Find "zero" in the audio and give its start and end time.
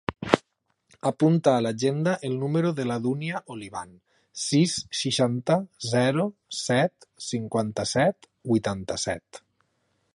5.91-6.25